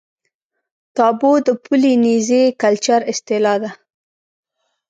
[0.95, 3.71] تابو د پولي نیزي کلچر اصطلاح ده.